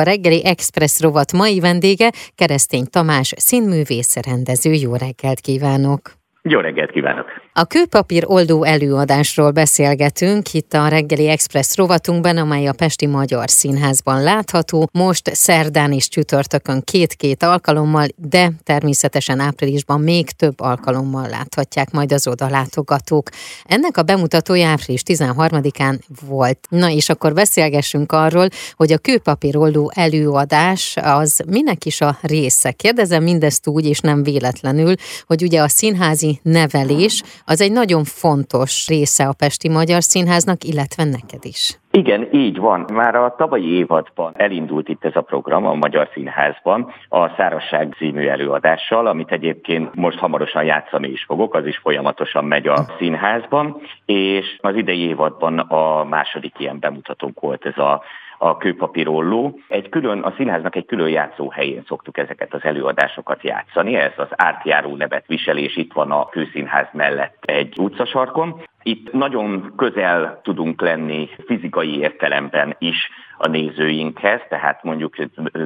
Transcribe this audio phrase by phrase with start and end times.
[0.00, 4.72] A reggeli Express rovat mai vendége Keresztény Tamás, színművész rendező.
[4.72, 6.00] Jó reggelt kívánok!
[6.42, 7.43] Jó reggelt kívánok!
[7.56, 14.22] A kőpapír oldó előadásról beszélgetünk itt a reggeli Express rovatunkban, amely a Pesti Magyar Színházban
[14.22, 14.88] látható.
[14.92, 22.26] Most szerdán és csütörtökön két-két alkalommal, de természetesen áprilisban még több alkalommal láthatják majd az
[22.26, 23.28] oda látogatók.
[23.64, 26.58] Ennek a bemutatója április 13-án volt.
[26.68, 32.70] Na és akkor beszélgessünk arról, hogy a kőpapír oldó előadás az minek is a része.
[32.70, 34.94] Kérdezem mindezt úgy, és nem véletlenül,
[35.26, 41.04] hogy ugye a színházi nevelés az egy nagyon fontos része a Pesti Magyar Színháznak, illetve
[41.04, 41.78] neked is.
[41.90, 42.86] Igen, így van.
[42.92, 48.26] Már a tavalyi évadban elindult itt ez a program a Magyar Színházban a Szárasság című
[48.26, 54.58] előadással, amit egyébként most hamarosan játszani is fogok, az is folyamatosan megy a színházban, és
[54.60, 58.02] az idei évadban a második ilyen bemutatónk volt ez a
[58.38, 59.58] a kőpapírolló.
[59.68, 63.94] Egy külön, a színháznak egy külön játszóhelyén szoktuk ezeket az előadásokat játszani.
[63.94, 68.62] Ez az ártjáró nevet viselés itt van a főszínház mellett egy utcasarkon.
[68.82, 75.16] Itt nagyon közel tudunk lenni fizikai értelemben is a nézőinkhez, tehát mondjuk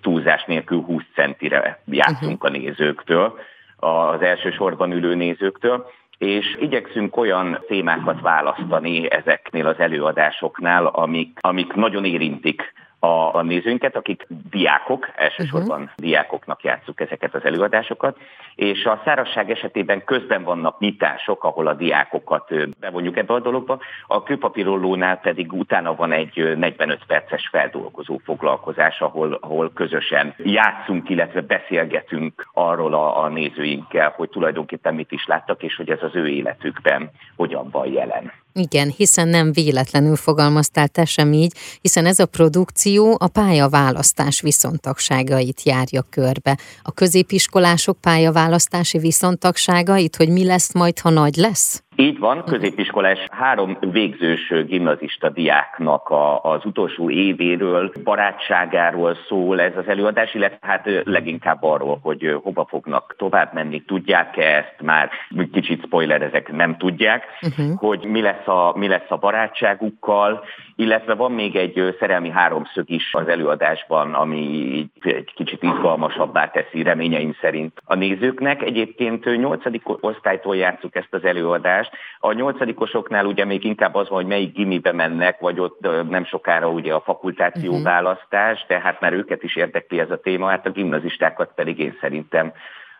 [0.00, 3.38] túlzás nélkül 20 centire játszunk a nézőktől,
[3.76, 5.86] az első sorban ülő nézőktől,
[6.24, 12.72] és igyekszünk olyan témákat választani ezeknél az előadásoknál, amik, amik nagyon érintik
[13.04, 15.94] a, a nézőinket, akik diákok, elsősorban uh-huh.
[15.96, 18.18] diákoknak játszuk ezeket az előadásokat,
[18.54, 24.22] és a szárasság esetében közben vannak nyitások, ahol a diákokat bevonjuk ebbe a dologba, a
[24.22, 32.48] kőpapírollónál pedig utána van egy 45 perces feldolgozó foglalkozás, ahol, ahol közösen játszunk, illetve beszélgetünk
[32.52, 37.10] arról a, a nézőinkkel, hogy tulajdonképpen mit is láttak, és hogy ez az ő életükben
[37.36, 38.32] hogyan van jelen.
[38.58, 45.62] Igen, hiszen nem véletlenül fogalmaztál te sem így, hiszen ez a produkció a pályaválasztás viszontagságait
[45.62, 46.58] járja körbe.
[46.82, 51.83] A középiskolások pályaválasztási viszontagságait, hogy mi lesz majd, ha nagy lesz?
[51.96, 59.88] Így van, középiskolás három végzős gimnazista diáknak a, az utolsó évéről, barátságáról szól ez az
[59.88, 65.10] előadás, illetve hát leginkább arról, hogy hova fognak tovább menni, tudják-e ezt már,
[65.52, 67.78] kicsit spoiler, ezek nem tudják, uh-huh.
[67.78, 70.44] hogy mi lesz, a, mi lesz a barátságukkal,
[70.76, 77.36] illetve van még egy szerelmi háromszög is az előadásban, ami egy kicsit izgalmasabbá teszi reményeim
[77.40, 78.62] szerint a nézőknek.
[78.62, 81.92] Egyébként nyolcadik osztálytól játszuk ezt az előadást, választást.
[82.18, 86.68] A nyolcadikosoknál ugye még inkább az van, hogy melyik gimibe mennek, vagy ott nem sokára
[86.68, 87.84] ugye a fakultáció uh-huh.
[87.84, 91.96] választás, de hát már őket is érdekli ez a téma, hát a gimnazistákat pedig én
[92.00, 92.52] szerintem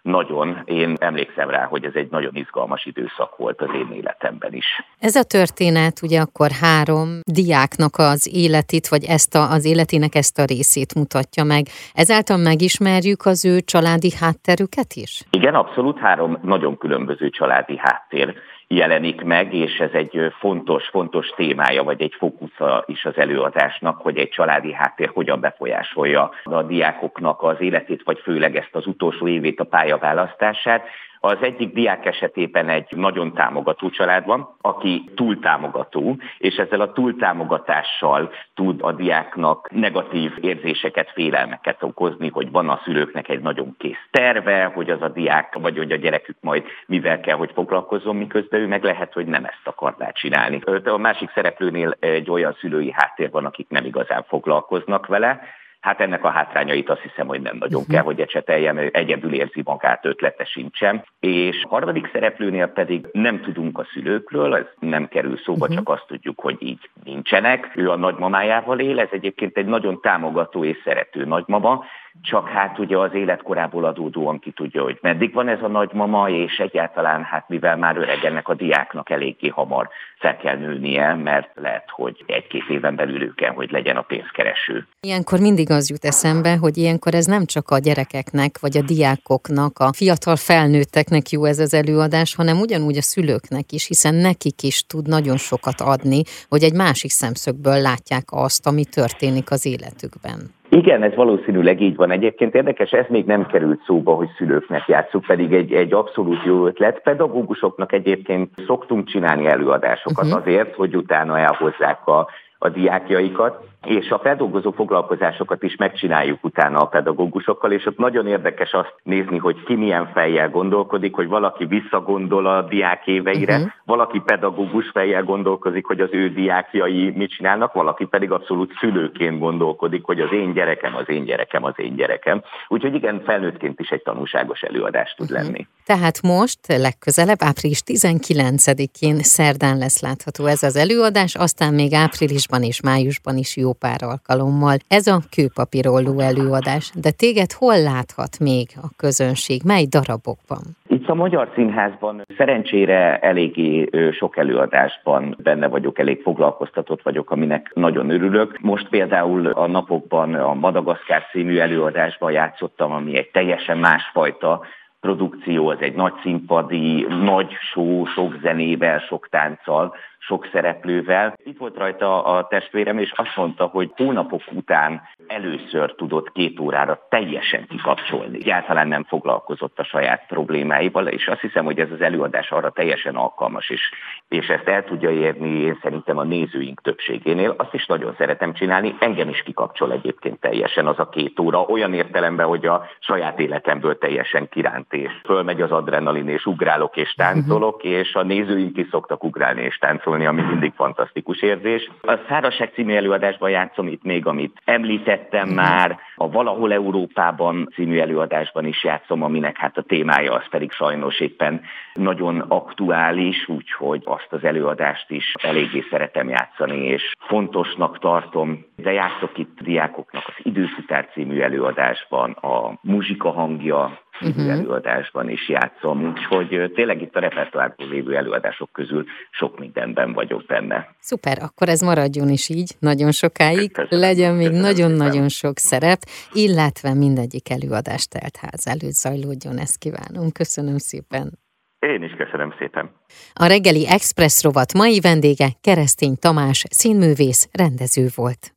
[0.02, 4.66] nagyon, én emlékszem rá, hogy ez egy nagyon izgalmas időszak volt az én életemben is.
[4.98, 10.38] Ez a történet ugye akkor három diáknak az életét, vagy ezt a, az életének ezt
[10.38, 11.64] a részét mutatja meg.
[11.94, 15.22] Ezáltal megismerjük az ő családi hátterüket is?
[15.30, 18.34] Igen, abszolút három nagyon különböző családi háttér
[18.74, 24.18] jelenik meg, és ez egy fontos, fontos témája, vagy egy fókusza is az előadásnak, hogy
[24.18, 29.60] egy családi háttér hogyan befolyásolja a diákoknak az életét, vagy főleg ezt az utolsó évét
[29.60, 30.86] a pályaválasztását.
[31.24, 38.32] Az egyik diák esetében egy nagyon támogató család van, aki túltámogató, és ezzel a túltámogatással
[38.54, 44.64] tud a diáknak negatív érzéseket, félelmeket okozni, hogy van a szülőknek egy nagyon kész terve,
[44.64, 48.66] hogy az a diák, vagy hogy a gyerekük majd mivel kell, hogy foglalkozzon, miközben ő
[48.66, 50.60] meg lehet, hogy nem ezt akarná csinálni.
[50.84, 55.40] A másik szereplőnél egy olyan szülői háttér van, akik nem igazán foglalkoznak vele,
[55.84, 60.04] Hát ennek a hátrányait azt hiszem, hogy nem nagyon kell, hogy ecseteljem, egyedül érzi magát,
[60.04, 61.04] ötlete sincsen.
[61.20, 65.76] És a harmadik szereplőnél pedig nem tudunk a szülőkről, ez nem kerül szóba, uh-huh.
[65.76, 67.70] csak azt tudjuk, hogy így nincsenek.
[67.74, 71.84] Ő a nagymamájával él, ez egyébként egy nagyon támogató és szerető nagymama,
[72.22, 76.58] csak hát ugye az életkorából adódóan ki tudja, hogy meddig van ez a nagymama, és
[76.58, 79.88] egyáltalán hát mivel már öreg ennek a diáknak eléggé hamar
[80.18, 84.86] fel kell nőnie, mert lehet, hogy egy-két éven belül ő kell, hogy legyen a pénzkereső.
[85.00, 89.78] Ilyenkor mindig az jut eszembe, hogy ilyenkor ez nem csak a gyerekeknek, vagy a diákoknak,
[89.78, 94.86] a fiatal felnőtteknek jó ez az előadás, hanem ugyanúgy a szülőknek is, hiszen nekik is
[94.86, 100.62] tud nagyon sokat adni, hogy egy másik szemszögből látják azt, ami történik az életükben.
[100.74, 102.10] Igen, ez valószínűleg így van.
[102.10, 106.66] Egyébként érdekes, ez még nem került szóba, hogy szülőknek játszuk, pedig egy, egy abszolút jó
[106.66, 107.00] ötlet.
[107.02, 110.40] Pedagógusoknak egyébként szoktunk csinálni előadásokat uh-huh.
[110.40, 112.28] azért, hogy utána elhozzák a
[112.64, 118.72] a diákjaikat, és a feldolgozó foglalkozásokat is megcsináljuk utána a pedagógusokkal, és ott nagyon érdekes
[118.72, 123.70] azt nézni, hogy ki milyen fejjel gondolkodik, hogy valaki visszagondol a diák éveire, uh-huh.
[123.84, 130.04] valaki pedagógus fejjel gondolkozik, hogy az ő diákjai mit csinálnak, valaki pedig abszolút szülőként gondolkodik,
[130.04, 132.42] hogy az én gyerekem, az én gyerekem, az én gyerekem.
[132.68, 135.46] Úgyhogy igen, felnőttként is egy tanulságos előadás tud uh-huh.
[135.46, 135.66] lenni.
[135.86, 142.80] Tehát most legközelebb április 19-én szerdán lesz látható ez az előadás, aztán még áprilisban és
[142.80, 144.76] májusban is jó pár alkalommal.
[144.88, 150.62] Ez a kőpapírolló előadás, de téged hol láthat még a közönség, mely darabokban?
[150.86, 158.10] Itt a Magyar Színházban szerencsére eléggé sok előadásban benne vagyok, elég foglalkoztatott vagyok, aminek nagyon
[158.10, 158.58] örülök.
[158.60, 164.60] Most például a napokban a Madagaszkár című előadásban játszottam, ami egy teljesen másfajta
[165.00, 169.94] produkció, az egy nagy színpadi, nagy show, sok zenével, sok tánccal,
[170.26, 171.34] sok szereplővel.
[171.44, 177.06] Itt volt rajta a testvérem, és azt mondta, hogy hónapok után először tudott két órára
[177.08, 178.36] teljesen kikapcsolni.
[178.36, 183.14] Egyáltalán nem foglalkozott a saját problémáival, és azt hiszem, hogy ez az előadás arra teljesen
[183.14, 183.90] alkalmas, és,
[184.28, 187.54] és ezt el tudja érni én szerintem a nézőink többségénél.
[187.56, 191.94] Azt is nagyon szeretem csinálni, engem is kikapcsol egyébként teljesen az a két óra, olyan
[191.94, 197.84] értelemben, hogy a saját életemből teljesen kiránt, és fölmegy az adrenalin, és ugrálok és táncolok,
[197.84, 201.90] és a nézőink is szoktak ugrálni és táncolni táncolni, ami mindig fantasztikus érzés.
[202.00, 208.66] A Szárazság című előadásban játszom itt még, amit említettem már, a Valahol Európában című előadásban
[208.66, 211.60] is játszom, aminek hát a témája az pedig sajnos éppen
[211.94, 218.64] nagyon aktuális, úgyhogy azt az előadást is eléggé szeretem játszani, és fontosnak tartom.
[218.76, 224.50] De játszok itt diákoknak az Időfutár című előadásban, a muzsika hangja uh-huh.
[224.50, 230.94] előadásban is játszom, úgyhogy tényleg itt a repertoárból lévő előadások közül sok mindenben vagyok benne.
[231.00, 235.98] Szuper, akkor ez maradjon is így nagyon sokáig, köszönöm, legyen még nagyon-nagyon sok szerep,
[236.32, 240.32] illetve mindegyik előadás teltház előtt zajlódjon, ezt kívánom.
[240.32, 241.42] Köszönöm szépen.
[241.78, 242.90] Én is köszönöm szépen.
[243.32, 248.53] A reggeli Express rovat mai vendége Keresztény Tamás, színművész, rendező volt.